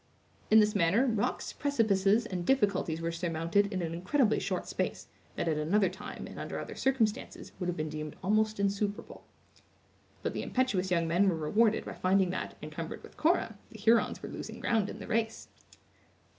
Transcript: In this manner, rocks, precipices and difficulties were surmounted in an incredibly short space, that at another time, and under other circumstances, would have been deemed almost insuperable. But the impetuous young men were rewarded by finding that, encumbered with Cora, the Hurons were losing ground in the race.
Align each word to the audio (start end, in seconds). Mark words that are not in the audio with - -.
In 0.49 0.59
this 0.59 0.73
manner, 0.73 1.05
rocks, 1.05 1.53
precipices 1.53 2.25
and 2.25 2.43
difficulties 2.43 3.01
were 3.01 3.11
surmounted 3.11 3.71
in 3.71 3.83
an 3.83 3.93
incredibly 3.93 4.39
short 4.39 4.65
space, 4.67 5.05
that 5.35 5.47
at 5.47 5.57
another 5.59 5.89
time, 5.89 6.25
and 6.25 6.39
under 6.39 6.57
other 6.57 6.73
circumstances, 6.73 7.51
would 7.59 7.67
have 7.69 7.77
been 7.77 7.87
deemed 7.89 8.15
almost 8.23 8.59
insuperable. 8.59 9.23
But 10.23 10.33
the 10.33 10.41
impetuous 10.41 10.89
young 10.89 11.07
men 11.07 11.29
were 11.29 11.35
rewarded 11.35 11.85
by 11.85 11.93
finding 11.93 12.31
that, 12.31 12.57
encumbered 12.63 13.03
with 13.03 13.15
Cora, 13.15 13.59
the 13.69 13.77
Hurons 13.77 14.23
were 14.23 14.29
losing 14.29 14.59
ground 14.59 14.89
in 14.89 14.97
the 14.97 15.05
race. 15.05 15.49